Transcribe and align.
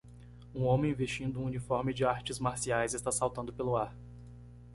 Um 0.55 0.63
homem 0.63 0.95
vestindo 0.95 1.39
um 1.39 1.43
uniforme 1.45 1.93
de 1.93 2.03
artes 2.03 2.39
marciais 2.39 2.95
está 2.95 3.11
saltando 3.11 3.53
pelo 3.53 3.77
ar. 3.77 3.95